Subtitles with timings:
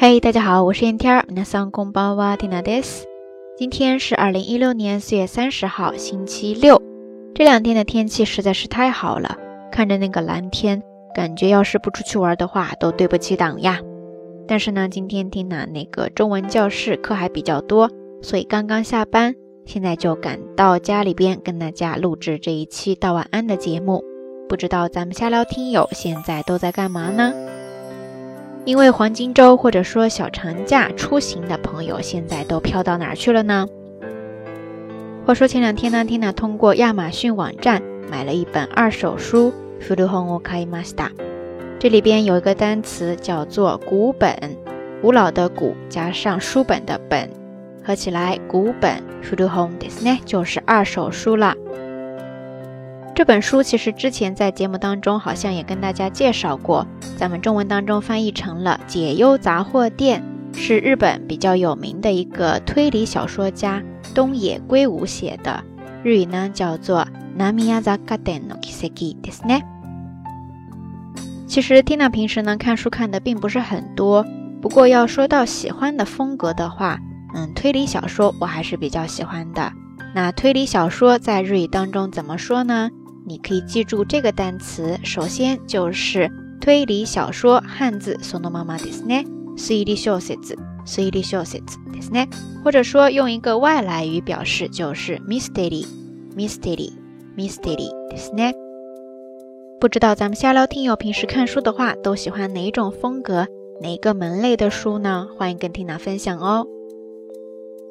[0.00, 1.24] 嘿，大家好，我是燕天儿。
[1.28, 3.04] 皆さんこんばんは、ティナです。
[3.56, 6.80] 今天是二零一六年四月三十号，星期六。
[7.34, 9.36] 这两天的天气实在是太好了，
[9.70, 10.82] 看着那个蓝天，
[11.14, 13.80] 感觉要是不出去玩的话，都对不起党呀。
[14.46, 17.90] 但是呢，今天听了那个中文教室课还比较多，
[18.22, 19.34] 所以刚刚下班，
[19.64, 24.04] 现在就赶到家里边跟大家录制这一期道晚安的节目。
[24.48, 27.32] 不知道咱们下聊听友现在都在干嘛呢？
[28.63, 33.67] 因为黄金周或者说小长假出行的朋友，现在都飘到哪儿去了呢？
[35.25, 39.51] 话说前两天呢，缇娜通过亚马逊网站买了一本二手书，
[41.79, 44.55] 这里边有一个单词叫做“古本”，
[45.01, 47.27] 古老的“古”加上书本的“本”，
[47.83, 49.01] 合起来“古本”
[50.23, 51.55] 就是二手书了。
[53.14, 60.22] 这本书其实之前在节目当中好像也跟大家介绍过，咱们中文当中翻译成了《解忧杂货店》，
[60.58, 63.82] 是日本比较有名的一个推理小说家
[64.14, 65.64] 东野圭吾写的，
[66.02, 67.06] 日语呢叫做
[67.38, 69.62] Namiazaka Den no Kiseki ですね。
[71.46, 74.26] 其实 Tina 平时呢看书看的并不是很多，
[74.60, 76.98] 不过要说到喜欢的风格的话，
[77.34, 79.72] 嗯，推理小说我还是比较喜欢的。
[80.14, 82.90] 那推理小说在日语当中怎么说呢？
[83.26, 89.24] 你可以记住这个单词，首先就是推理小说汉字そのままですね。
[89.56, 91.62] 推理小説、推理小説
[91.92, 92.28] ですね。
[92.62, 98.54] 或者说用一个外来语表示就是 mystery、mystery、mystery ですね。
[99.80, 103.46] 不知道咱们下聊听友平时看书的话，都喜欢哪一种风格、
[103.80, 105.26] 哪个门类的书呢？
[105.36, 106.66] 欢迎跟 Tina 分享哦。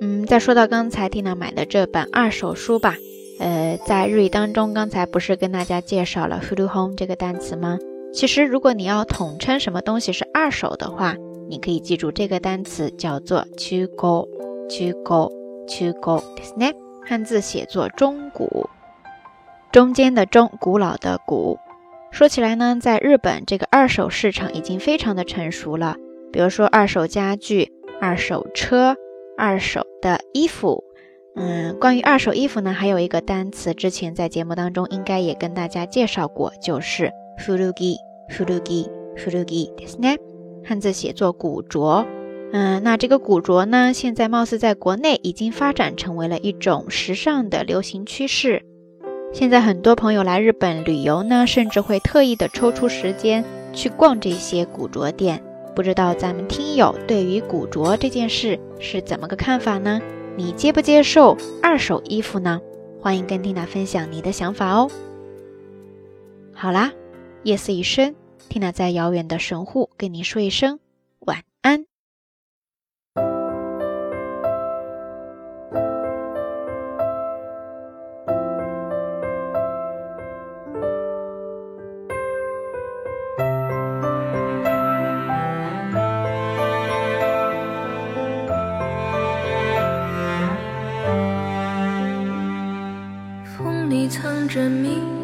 [0.00, 2.96] 嗯，再说到刚才 Tina 买的这本二手书吧。
[3.38, 7.78] 呃，在日语当中，刚才不是跟大家介绍了 “furu home” 这个单词吗？
[8.12, 11.16] 其实，如果你要统称什么东西是二手的话，
[11.48, 14.28] 你可以记住这个单词叫做 “chugo
[14.68, 15.32] chugo
[15.66, 16.74] chugo”，ですね。
[17.04, 18.68] 汉字写作“中古”，
[19.72, 21.58] 中间的“中”，古老的“古”。
[22.12, 25.96] 说起来呢，在日本这个二手市场已经非常的成熟了。
[26.32, 28.94] 比如说，二手家具、二手车、
[29.36, 30.84] 二手的衣服。
[31.36, 37.12] 嗯，关于二手衣服呢，还有一个单词，之前在节目当中应该也跟大家介绍过，就是
[37.46, 37.72] 古着。
[37.72, 40.18] 古着，古着，ですね。
[40.64, 42.06] 汉字写作古着。
[42.52, 48.62] 嗯，那这个古着呢，现在貌似在国内已经发展成为了一种时尚的流行趋势。
[49.32, 55.42] 现在很多朋友来日本旅游呢，甚至会特意的抽出时间去逛这些古着店。
[55.74, 60.00] 不知道咱们听友对于古着这件事是怎么个看法呢？
[60.37, 62.61] 你接不接受二手衣服呢？
[63.01, 64.89] 欢迎跟缇娜分享你的想法哦。
[66.53, 66.91] 好啦，
[67.43, 68.15] 夜色已深，
[68.49, 70.79] 缇娜在遥远的神户跟你说一声
[71.19, 71.85] 晚安。
[94.09, 95.18] 藏着秘密，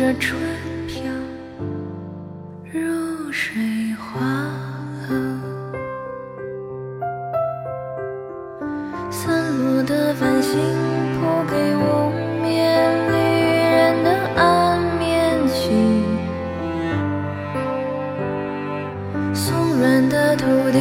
[0.00, 0.40] 着春
[0.86, 1.02] 飘，
[2.72, 3.52] 如水
[3.98, 4.18] 花
[5.02, 5.08] 了。
[9.10, 9.28] 散
[9.58, 10.58] 落的繁星
[11.20, 13.14] 铺给无眠旅
[13.60, 15.70] 人的安眠曲，
[19.34, 20.78] 松软的土地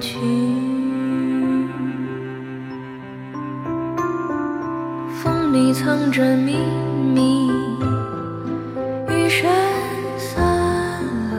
[0.00, 0.18] 去？
[5.22, 6.56] 风里藏着秘
[7.14, 7.50] 密，
[9.08, 9.50] 雨声
[10.16, 10.42] 散
[11.30, 11.32] 了，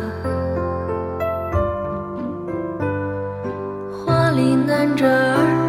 [3.91, 5.60] 花里难着耳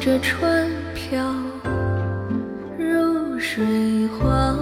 [0.00, 1.22] 着船飘，
[2.78, 4.56] 入水化了。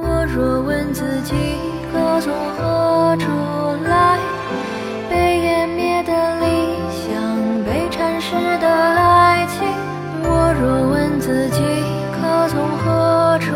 [0.00, 1.34] 我若问自己，
[1.92, 3.28] 可从何处
[3.86, 4.18] 来？
[5.10, 6.46] 被湮灭的理
[6.88, 7.20] 想，
[7.66, 9.68] 被蚕食的爱情。
[10.24, 11.60] 我若问自己，
[12.14, 13.52] 可从何处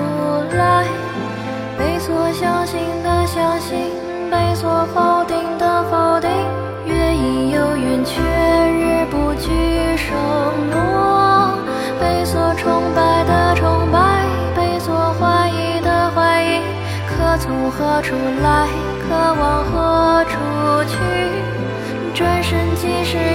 [0.55, 0.85] 来？
[1.79, 3.89] 被所相信的相信，
[4.31, 5.16] 被所否
[22.17, 23.26] 转身即是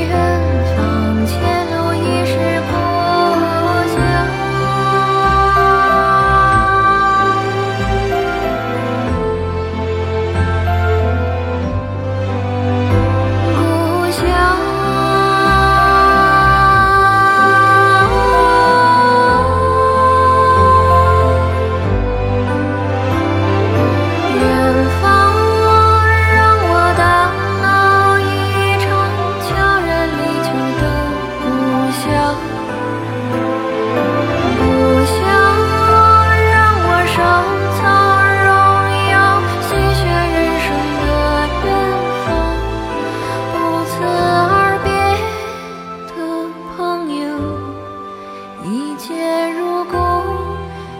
[48.81, 49.91] 一见如故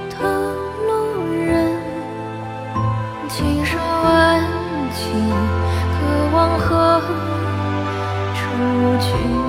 [0.10, 0.54] 的
[0.88, 1.82] 路人。
[3.28, 4.10] 轻声问
[4.94, 5.10] 起，
[5.98, 5.98] 渴
[6.32, 7.02] 望何
[8.36, 8.40] 处
[9.00, 9.41] 去？